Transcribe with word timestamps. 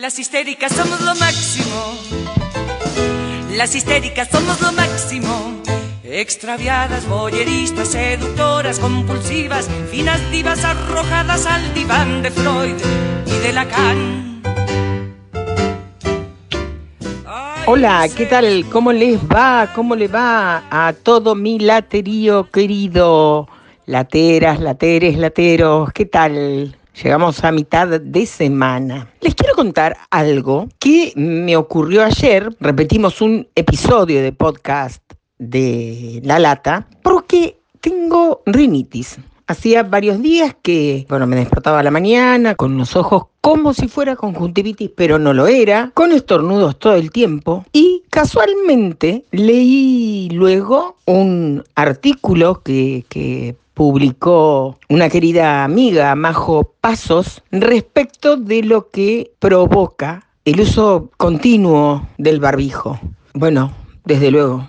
Las 0.00 0.18
histéricas 0.18 0.72
somos 0.72 0.98
lo 1.02 1.14
máximo. 1.16 1.94
Las 3.54 3.74
histéricas 3.74 4.28
somos 4.30 4.58
lo 4.62 4.72
máximo. 4.72 5.60
Extraviadas, 6.02 7.06
boyeristas, 7.06 7.88
seductoras, 7.88 8.78
compulsivas, 8.78 9.68
finas 9.90 10.18
divas 10.30 10.64
arrojadas 10.64 11.44
al 11.44 11.74
diván 11.74 12.22
de 12.22 12.30
Freud 12.30 12.76
y 13.26 13.38
de 13.46 13.52
Lacan. 13.52 14.42
Hola, 17.66 18.08
¿qué 18.16 18.24
tal? 18.24 18.64
¿Cómo 18.72 18.92
les 18.92 19.20
va? 19.20 19.70
¿Cómo 19.74 19.94
le 19.94 20.08
va 20.08 20.62
a 20.70 20.94
todo 20.94 21.34
mi 21.34 21.58
laterío 21.58 22.50
querido? 22.50 23.50
Lateras, 23.84 24.60
lateres, 24.60 25.18
lateros, 25.18 25.92
¿qué 25.92 26.06
tal? 26.06 26.74
Llegamos 26.94 27.44
a 27.44 27.52
mitad 27.52 27.88
de 27.88 28.26
semana. 28.26 29.08
Les 29.20 29.34
quiero 29.34 29.54
contar 29.54 29.96
algo 30.10 30.68
que 30.78 31.12
me 31.16 31.56
ocurrió 31.56 32.04
ayer. 32.04 32.54
Repetimos 32.60 33.20
un 33.20 33.48
episodio 33.54 34.22
de 34.22 34.32
podcast 34.32 35.02
de 35.38 36.20
La 36.24 36.38
Lata 36.38 36.86
porque 37.02 37.58
tengo 37.80 38.42
rinitis. 38.44 39.18
Hacía 39.46 39.82
varios 39.82 40.20
días 40.22 40.54
que, 40.62 41.06
bueno, 41.08 41.26
me 41.26 41.36
despertaba 41.36 41.80
a 41.80 41.82
la 41.82 41.90
mañana 41.90 42.54
con 42.54 42.76
los 42.76 42.94
ojos 42.94 43.24
como 43.40 43.72
si 43.72 43.88
fuera 43.88 44.14
conjuntivitis, 44.14 44.90
pero 44.94 45.18
no 45.18 45.32
lo 45.32 45.46
era, 45.48 45.90
con 45.94 46.12
estornudos 46.12 46.78
todo 46.78 46.94
el 46.94 47.10
tiempo. 47.10 47.64
Y 47.72 48.04
casualmente 48.10 49.24
leí 49.32 50.28
luego 50.30 50.98
un 51.06 51.64
artículo 51.74 52.62
que, 52.62 53.04
que 53.08 53.56
publicó 53.80 54.78
una 54.90 55.08
querida 55.08 55.64
amiga, 55.64 56.14
Majo 56.14 56.74
Pasos, 56.82 57.42
respecto 57.50 58.36
de 58.36 58.62
lo 58.62 58.90
que 58.90 59.32
provoca 59.38 60.26
el 60.44 60.60
uso 60.60 61.10
continuo 61.16 62.06
del 62.18 62.40
barbijo. 62.40 63.00
Bueno, 63.32 63.72
desde 64.04 64.30
luego, 64.30 64.68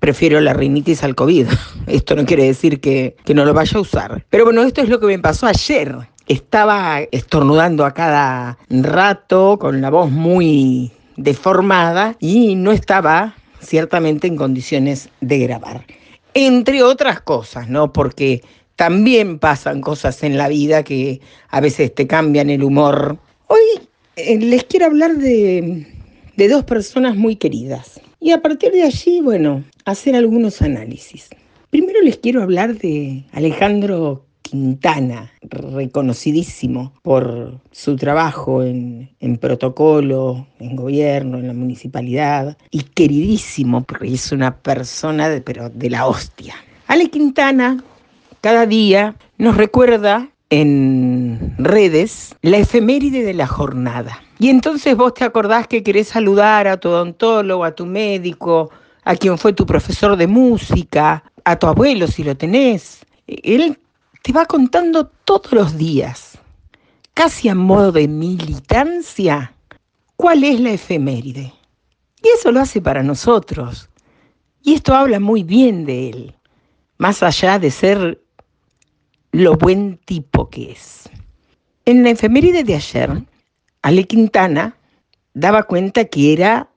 prefiero 0.00 0.40
la 0.40 0.54
rinitis 0.54 1.04
al 1.04 1.14
COVID. 1.14 1.46
Esto 1.86 2.16
no 2.16 2.26
quiere 2.26 2.46
decir 2.46 2.80
que, 2.80 3.14
que 3.24 3.32
no 3.32 3.44
lo 3.44 3.54
vaya 3.54 3.78
a 3.78 3.80
usar. 3.80 4.26
Pero 4.28 4.44
bueno, 4.44 4.64
esto 4.64 4.82
es 4.82 4.88
lo 4.88 4.98
que 4.98 5.06
me 5.06 5.20
pasó 5.20 5.46
ayer. 5.46 5.96
Estaba 6.26 7.02
estornudando 7.12 7.84
a 7.84 7.94
cada 7.94 8.58
rato, 8.70 9.56
con 9.60 9.80
la 9.80 9.90
voz 9.90 10.10
muy 10.10 10.90
deformada 11.16 12.16
y 12.18 12.56
no 12.56 12.72
estaba 12.72 13.36
ciertamente 13.60 14.26
en 14.26 14.34
condiciones 14.34 15.10
de 15.20 15.38
grabar 15.38 15.84
entre 16.34 16.82
otras 16.82 17.20
cosas, 17.20 17.68
¿no? 17.68 17.92
Porque 17.92 18.42
también 18.76 19.38
pasan 19.38 19.80
cosas 19.80 20.22
en 20.22 20.38
la 20.38 20.48
vida 20.48 20.82
que 20.82 21.20
a 21.48 21.60
veces 21.60 21.94
te 21.94 22.06
cambian 22.06 22.50
el 22.50 22.62
humor. 22.62 23.18
Hoy 23.46 23.60
eh, 24.16 24.38
les 24.38 24.64
quiero 24.64 24.86
hablar 24.86 25.16
de, 25.16 25.86
de 26.36 26.48
dos 26.48 26.64
personas 26.64 27.16
muy 27.16 27.36
queridas 27.36 28.00
y 28.20 28.32
a 28.32 28.42
partir 28.42 28.72
de 28.72 28.82
allí, 28.82 29.20
bueno, 29.20 29.64
hacer 29.84 30.14
algunos 30.14 30.62
análisis. 30.62 31.28
Primero 31.70 32.00
les 32.02 32.18
quiero 32.18 32.42
hablar 32.42 32.76
de 32.76 33.24
Alejandro 33.32 34.24
Quintana, 34.50 35.30
reconocidísimo 35.42 36.92
por 37.02 37.60
su 37.70 37.94
trabajo 37.94 38.64
en, 38.64 39.08
protocolo, 39.40 40.48
en 40.58 40.74
gobierno, 40.74 41.38
en 41.38 41.46
la 41.46 41.54
municipalidad, 41.54 42.58
y 42.72 42.82
queridísimo 42.82 43.84
porque 43.84 44.12
es 44.12 44.32
una 44.32 44.56
persona 44.56 45.28
de, 45.28 45.40
pero 45.40 45.70
de 45.70 45.88
la 45.88 46.08
hostia. 46.08 46.56
Ale 46.88 47.10
Quintana 47.10 47.84
cada 48.40 48.66
día 48.66 49.14
nos 49.38 49.56
recuerda 49.56 50.30
en 50.50 51.54
redes 51.58 52.34
la 52.42 52.56
efeméride 52.56 53.22
de 53.22 53.34
la 53.34 53.46
jornada. 53.46 54.20
Y 54.40 54.48
entonces 54.48 54.96
vos 54.96 55.14
te 55.14 55.22
acordás 55.22 55.68
que 55.68 55.84
querés 55.84 56.08
saludar 56.08 56.66
a 56.66 56.76
tu 56.78 56.88
odontólogo, 56.88 57.62
a 57.62 57.76
tu 57.76 57.86
médico, 57.86 58.70
a 59.04 59.14
quien 59.14 59.38
fue 59.38 59.52
tu 59.52 59.64
profesor 59.64 60.16
de 60.16 60.26
música, 60.26 61.22
a 61.44 61.56
tu 61.56 61.68
abuelo 61.68 62.08
si 62.08 62.24
lo 62.24 62.36
tenés. 62.36 63.06
Él 63.28 63.78
va 64.32 64.46
contando 64.46 65.06
todos 65.06 65.52
los 65.52 65.76
días, 65.76 66.38
casi 67.14 67.48
a 67.48 67.54
modo 67.54 67.92
de 67.92 68.08
militancia, 68.08 69.54
cuál 70.16 70.44
es 70.44 70.60
la 70.60 70.72
efeméride. 70.72 71.52
Y 72.22 72.28
eso 72.38 72.52
lo 72.52 72.60
hace 72.60 72.80
para 72.80 73.02
nosotros. 73.02 73.88
Y 74.62 74.74
esto 74.74 74.94
habla 74.94 75.20
muy 75.20 75.42
bien 75.42 75.86
de 75.86 76.10
él, 76.10 76.34
más 76.98 77.22
allá 77.22 77.58
de 77.58 77.70
ser 77.70 78.22
lo 79.32 79.56
buen 79.56 79.98
tipo 80.04 80.50
que 80.50 80.72
es. 80.72 81.08
En 81.84 82.02
la 82.02 82.10
efeméride 82.10 82.62
de 82.62 82.74
ayer, 82.74 83.22
Ale 83.82 84.04
Quintana 84.04 84.76
daba 85.32 85.62
cuenta 85.62 86.04
que 86.04 86.32
era 86.32 86.68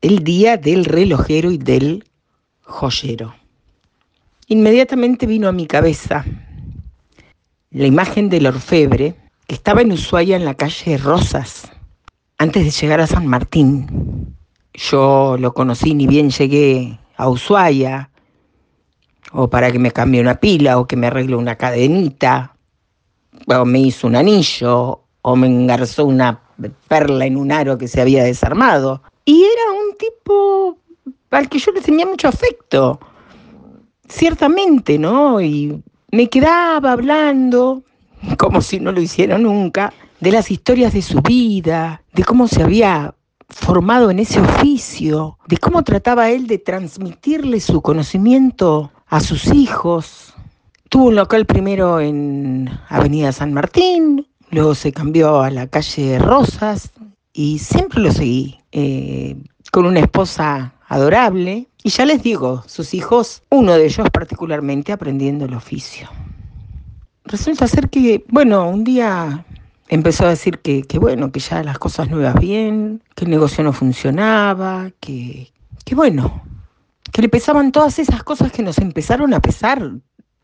el 0.00 0.24
día 0.24 0.56
del 0.56 0.84
relojero 0.84 1.50
y 1.50 1.58
del 1.58 2.04
joyero. 2.62 3.34
Inmediatamente 4.48 5.26
vino 5.26 5.48
a 5.48 5.52
mi 5.52 5.66
cabeza 5.66 6.24
la 7.72 7.86
imagen 7.86 8.28
del 8.28 8.46
orfebre 8.46 9.14
que 9.46 9.54
estaba 9.54 9.80
en 9.80 9.92
Ushuaia 9.92 10.36
en 10.36 10.44
la 10.44 10.54
calle 10.54 10.98
Rosas, 10.98 11.70
antes 12.38 12.64
de 12.64 12.70
llegar 12.70 13.00
a 13.00 13.06
San 13.06 13.26
Martín. 13.26 14.36
Yo 14.74 15.36
lo 15.38 15.54
conocí 15.54 15.94
ni 15.94 16.06
bien 16.06 16.30
llegué 16.30 16.98
a 17.16 17.28
Ushuaia, 17.28 18.10
o 19.32 19.48
para 19.48 19.72
que 19.72 19.78
me 19.78 19.90
cambie 19.90 20.20
una 20.20 20.38
pila, 20.38 20.78
o 20.78 20.86
que 20.86 20.96
me 20.96 21.06
arregle 21.06 21.36
una 21.36 21.56
cadenita, 21.56 22.54
o 23.46 23.64
me 23.64 23.80
hizo 23.80 24.06
un 24.06 24.16
anillo, 24.16 25.00
o 25.22 25.36
me 25.36 25.46
engarzó 25.46 26.04
una 26.04 26.42
perla 26.88 27.24
en 27.24 27.36
un 27.36 27.52
aro 27.52 27.78
que 27.78 27.88
se 27.88 28.00
había 28.00 28.24
desarmado. 28.24 29.02
Y 29.24 29.42
era 29.42 29.72
un 29.72 29.96
tipo 29.96 30.78
al 31.30 31.48
que 31.48 31.58
yo 31.58 31.72
le 31.72 31.80
tenía 31.80 32.04
mucho 32.04 32.28
afecto, 32.28 33.00
ciertamente, 34.08 34.98
¿no? 34.98 35.40
Y 35.40 35.82
me 36.12 36.28
quedaba 36.28 36.92
hablando, 36.92 37.82
como 38.38 38.60
si 38.60 38.78
no 38.78 38.92
lo 38.92 39.00
hiciera 39.00 39.38
nunca, 39.38 39.94
de 40.20 40.30
las 40.30 40.50
historias 40.50 40.92
de 40.92 41.02
su 41.02 41.22
vida, 41.22 42.02
de 42.12 42.22
cómo 42.22 42.46
se 42.46 42.62
había 42.62 43.14
formado 43.48 44.10
en 44.10 44.18
ese 44.18 44.40
oficio, 44.40 45.38
de 45.48 45.56
cómo 45.56 45.82
trataba 45.82 46.30
él 46.30 46.46
de 46.46 46.58
transmitirle 46.58 47.60
su 47.60 47.80
conocimiento 47.80 48.92
a 49.06 49.20
sus 49.20 49.46
hijos. 49.52 50.34
Tuvo 50.90 51.06
un 51.06 51.14
local 51.16 51.46
primero 51.46 51.98
en 51.98 52.70
Avenida 52.88 53.32
San 53.32 53.54
Martín, 53.54 54.26
luego 54.50 54.74
se 54.74 54.92
cambió 54.92 55.40
a 55.40 55.50
la 55.50 55.66
calle 55.66 56.18
Rosas 56.18 56.92
y 57.32 57.58
siempre 57.58 58.02
lo 58.02 58.12
seguí, 58.12 58.60
eh, 58.70 59.36
con 59.70 59.86
una 59.86 60.00
esposa 60.00 60.74
adorable. 60.92 61.68
Y 61.82 61.90
ya 61.90 62.04
les 62.04 62.22
digo, 62.22 62.62
sus 62.66 62.94
hijos, 62.94 63.42
uno 63.48 63.72
de 63.72 63.86
ellos 63.86 64.08
particularmente, 64.10 64.92
aprendiendo 64.92 65.46
el 65.46 65.54
oficio. 65.54 66.08
Resulta 67.24 67.66
ser 67.66 67.88
que, 67.88 68.24
bueno, 68.28 68.68
un 68.68 68.84
día 68.84 69.44
empezó 69.88 70.26
a 70.26 70.30
decir 70.30 70.58
que, 70.60 70.84
bueno, 70.98 71.32
que 71.32 71.40
ya 71.40 71.62
las 71.62 71.78
cosas 71.78 72.10
no 72.10 72.20
iban 72.20 72.38
bien, 72.38 73.02
que 73.14 73.24
el 73.24 73.30
negocio 73.30 73.64
no 73.64 73.72
funcionaba, 73.72 74.90
que, 75.00 75.52
que 75.84 75.94
bueno, 75.94 76.42
que 77.10 77.22
le 77.22 77.28
pesaban 77.28 77.72
todas 77.72 77.98
esas 77.98 78.22
cosas 78.22 78.52
que 78.52 78.62
nos 78.62 78.78
empezaron 78.78 79.34
a 79.34 79.40
pesar 79.40 79.92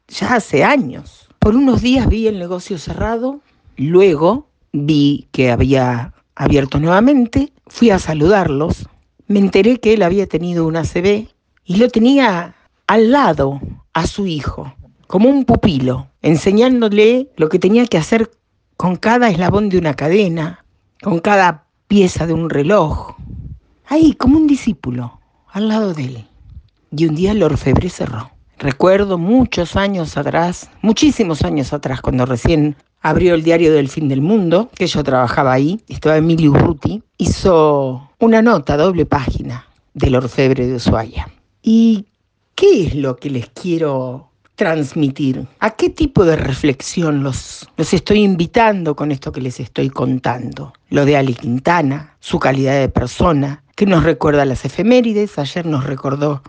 ya 0.08 0.34
hace 0.34 0.64
años. 0.64 1.28
Por 1.38 1.56
unos 1.56 1.82
días 1.82 2.08
vi 2.08 2.26
el 2.26 2.38
negocio 2.38 2.78
cerrado, 2.78 3.40
luego 3.76 4.48
vi 4.72 5.28
que 5.30 5.50
había 5.50 6.14
abierto 6.34 6.80
nuevamente, 6.80 7.52
fui 7.66 7.90
a 7.90 7.98
saludarlos, 7.98 8.88
me 9.28 9.38
enteré 9.38 9.78
que 9.78 9.94
él 9.94 10.02
había 10.02 10.26
tenido 10.26 10.66
una 10.66 10.80
ACV 10.80 11.28
y 11.64 11.76
lo 11.76 11.88
tenía 11.88 12.54
al 12.86 13.12
lado 13.12 13.60
a 13.92 14.06
su 14.06 14.26
hijo, 14.26 14.74
como 15.06 15.28
un 15.28 15.44
pupilo, 15.44 16.08
enseñándole 16.22 17.30
lo 17.36 17.48
que 17.48 17.58
tenía 17.58 17.86
que 17.86 17.98
hacer 17.98 18.30
con 18.76 18.96
cada 18.96 19.28
eslabón 19.28 19.68
de 19.68 19.78
una 19.78 19.94
cadena, 19.94 20.64
con 21.02 21.20
cada 21.20 21.66
pieza 21.88 22.26
de 22.26 22.32
un 22.32 22.48
reloj. 22.48 23.16
Ahí, 23.86 24.14
como 24.14 24.38
un 24.38 24.46
discípulo, 24.46 25.20
al 25.52 25.68
lado 25.68 25.94
de 25.94 26.04
él. 26.04 26.28
Y 26.90 27.06
un 27.06 27.14
día 27.14 27.32
el 27.32 27.42
orfebre 27.42 27.90
cerró. 27.90 28.30
Recuerdo 28.58 29.18
muchos 29.18 29.76
años 29.76 30.16
atrás, 30.16 30.70
muchísimos 30.80 31.42
años 31.42 31.72
atrás, 31.72 32.00
cuando 32.00 32.24
recién 32.24 32.76
abrió 33.00 33.34
el 33.34 33.42
diario 33.42 33.72
del 33.72 33.88
fin 33.88 34.08
del 34.08 34.20
mundo, 34.20 34.70
que 34.74 34.86
yo 34.86 35.02
trabajaba 35.04 35.52
ahí, 35.52 35.80
estaba 35.88 36.16
Emilio 36.16 36.50
Urruti, 36.50 37.02
hizo 37.16 38.10
una 38.18 38.42
nota, 38.42 38.76
doble 38.76 39.06
página, 39.06 39.66
del 39.94 40.16
orfebre 40.16 40.66
de 40.66 40.76
Ushuaia. 40.76 41.28
¿Y 41.62 42.06
qué 42.54 42.86
es 42.86 42.94
lo 42.94 43.16
que 43.16 43.30
les 43.30 43.48
quiero 43.50 44.30
transmitir? 44.54 45.46
¿A 45.60 45.70
qué 45.70 45.90
tipo 45.90 46.24
de 46.24 46.36
reflexión 46.36 47.22
los, 47.22 47.68
los 47.76 47.92
estoy 47.92 48.22
invitando 48.22 48.96
con 48.96 49.12
esto 49.12 49.32
que 49.32 49.40
les 49.40 49.60
estoy 49.60 49.90
contando? 49.90 50.72
Lo 50.90 51.04
de 51.04 51.16
Ali 51.16 51.34
Quintana, 51.34 52.16
su 52.20 52.38
calidad 52.38 52.78
de 52.78 52.88
persona, 52.88 53.62
que 53.76 53.86
nos 53.86 54.02
recuerda 54.02 54.44
las 54.44 54.64
efemérides, 54.64 55.38
ayer 55.38 55.64
nos 55.66 55.84
recordó 55.84 56.42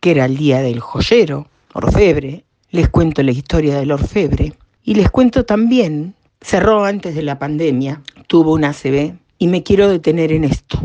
que 0.00 0.10
era 0.10 0.24
el 0.24 0.36
día 0.36 0.60
del 0.60 0.80
joyero, 0.80 1.46
orfebre, 1.72 2.44
les 2.70 2.88
cuento 2.88 3.22
la 3.22 3.30
historia 3.30 3.76
del 3.78 3.92
orfebre 3.92 4.54
y 4.86 4.94
les 4.94 5.10
cuento 5.10 5.44
también, 5.44 6.14
cerró 6.40 6.84
antes 6.84 7.16
de 7.16 7.22
la 7.22 7.40
pandemia, 7.40 8.02
tuvo 8.28 8.54
una 8.54 8.68
ACV 8.70 9.16
y 9.36 9.48
me 9.48 9.64
quiero 9.64 9.88
detener 9.88 10.30
en 10.32 10.44
esto, 10.44 10.78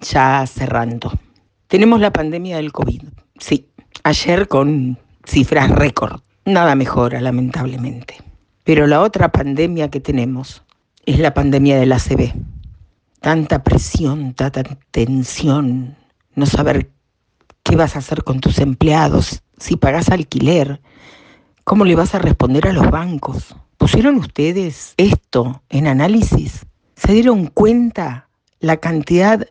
ya 0.00 0.46
cerrando. 0.46 1.12
Tenemos 1.66 2.00
la 2.00 2.12
pandemia 2.12 2.56
del 2.56 2.70
COVID, 2.70 3.02
sí, 3.40 3.68
ayer 4.04 4.46
con 4.46 4.96
cifras 5.26 5.70
récord, 5.70 6.20
nada 6.44 6.76
mejora 6.76 7.20
lamentablemente. 7.20 8.14
Pero 8.62 8.86
la 8.86 9.02
otra 9.02 9.32
pandemia 9.32 9.90
que 9.90 9.98
tenemos 9.98 10.62
es 11.04 11.18
la 11.18 11.34
pandemia 11.34 11.80
del 11.80 11.92
ACV. 11.92 12.32
Tanta 13.20 13.64
presión, 13.64 14.34
tanta 14.34 14.62
tensión, 14.92 15.96
no 16.36 16.46
saber 16.46 16.90
qué 17.64 17.74
vas 17.74 17.96
a 17.96 17.98
hacer 17.98 18.22
con 18.22 18.38
tus 18.38 18.60
empleados, 18.60 19.42
si 19.58 19.74
pagas 19.76 20.10
alquiler, 20.10 20.80
cómo 21.68 21.84
le 21.84 21.96
vas 21.96 22.14
a 22.14 22.18
responder 22.18 22.66
a 22.66 22.72
los 22.72 22.90
bancos. 22.90 23.54
¿Pusieron 23.76 24.16
ustedes 24.16 24.94
esto 24.96 25.62
en 25.68 25.86
análisis? 25.86 26.64
¿Se 26.96 27.12
dieron 27.12 27.48
cuenta 27.48 28.30
la 28.58 28.78
cantidad 28.78 29.46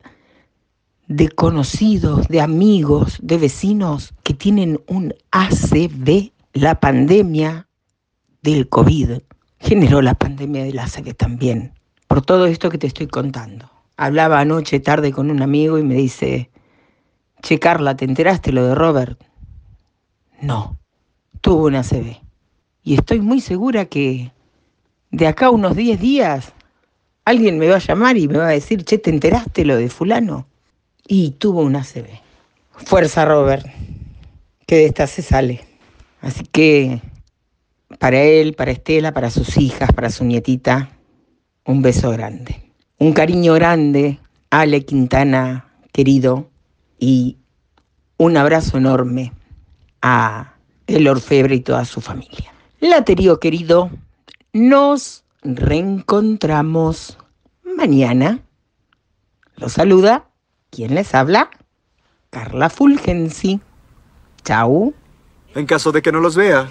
de 1.07 1.29
conocidos, 1.29 2.27
de 2.27 2.41
amigos, 2.41 3.19
de 3.21 3.37
vecinos 3.37 4.15
que 4.23 4.33
tienen 4.33 4.81
un 4.87 5.13
ACV? 5.29 6.31
La 6.53 6.79
pandemia 6.79 7.67
del 8.41 8.67
COVID 8.67 9.19
generó 9.59 10.01
la 10.01 10.15
pandemia 10.15 10.63
del 10.63 10.79
ACV 10.79 11.13
también, 11.13 11.73
por 12.07 12.23
todo 12.23 12.47
esto 12.47 12.71
que 12.71 12.79
te 12.79 12.87
estoy 12.87 13.05
contando. 13.05 13.69
Hablaba 13.95 14.39
anoche 14.39 14.79
tarde 14.79 15.11
con 15.11 15.29
un 15.29 15.43
amigo 15.43 15.77
y 15.77 15.83
me 15.83 15.93
dice, 15.93 16.49
che 17.43 17.59
Carla, 17.59 17.95
¿te 17.95 18.05
enteraste 18.05 18.51
lo 18.51 18.65
de 18.65 18.73
Robert? 18.73 19.23
No, 20.41 20.79
tuvo 21.42 21.68
una 21.68 21.80
ACV. 21.80 22.18
Y 22.84 22.95
estoy 22.95 23.19
muy 23.22 23.42
segura 23.42 23.86
que 23.86 24.31
de 25.12 25.28
acá 25.28 25.48
a 25.48 25.51
unos 25.51 25.75
10 25.75 26.00
días 26.00 26.54
alguien 27.25 27.60
me 27.60 27.68
va 27.68 27.75
a 27.75 27.80
llamar 27.80 28.18
y 28.18 28.28
me 28.28 28.38
va 28.38 28.48
a 28.48 28.51
decir, 28.51 28.84
che, 28.84 28.98
¿te 28.98 29.10
enteraste 29.10 29.66
lo 29.66 29.75
de 29.75 29.89
fulano? 29.89 30.48
Y 31.07 31.31
tuvo 31.31 31.62
una 31.62 31.80
ACV. 31.80 32.07
Fuerza, 32.86 33.25
Robert, 33.25 33.66
que 34.66 34.75
de 34.75 34.86
esta 34.86 35.07
se 35.07 35.22
sale. 35.22 35.66
Así 36.22 36.44
que 36.51 37.01
para 38.00 38.22
él, 38.22 38.54
para 38.54 38.72
Estela, 38.72 39.13
para 39.13 39.30
sus 39.30 39.57
hijas, 39.57 39.92
para 39.94 40.10
su 40.10 40.25
nietita, 40.25 40.89
un 41.66 41.81
beso 41.81 42.12
grande. 42.12 42.72
Un 42.98 43.13
cariño 43.13 43.54
grande, 43.54 44.19
Ale 44.50 44.86
Quintana, 44.86 45.69
querido, 45.92 46.50
y 47.00 47.38
un 48.18 48.38
abrazo 48.38 48.78
enorme 48.78 49.34
a 50.01 50.56
el 50.88 51.07
orfebre 51.07 51.56
y 51.56 51.60
toda 51.60 51.86
su 51.86 52.01
familia. 52.01 52.54
Laterío 52.80 53.39
querido, 53.39 53.89
nos 54.54 55.24
reencontramos 55.44 57.18
mañana. 57.63 58.39
Los 59.56 59.74
saluda, 59.74 60.25
¿quién 60.69 60.95
les 60.95 61.13
habla? 61.13 61.50
Carla 62.30 62.69
Fulgensi. 62.69 63.60
Chau. 64.44 64.94
En 65.56 65.66
caso 65.66 65.92
de 65.92 66.01
que 66.01 66.12
no 66.12 66.19
los 66.19 66.36
vea. 66.36 66.69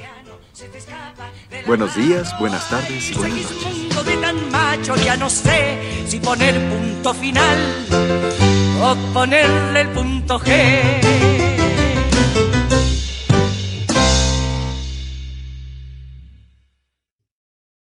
Buenos 1.67 1.97
días, 1.97 2.39
buenas 2.39 2.69
tardes 2.71 3.11
y 3.11 3.15
buenas 3.15 3.51
noches. 3.51 4.07
de 4.07 4.17
tan 4.19 4.51
macho 4.51 4.95
ya 4.97 5.17
no 5.17 5.29
sé 5.29 6.05
si 6.07 6.21
poner 6.21 6.55
punto 6.71 7.13
final 7.13 7.59
o 8.81 8.95
ponerle 9.13 9.81
el 9.81 9.89
punto 9.89 10.39
G. 10.39 11.66